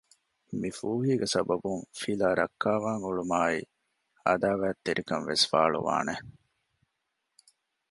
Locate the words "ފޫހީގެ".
0.79-1.27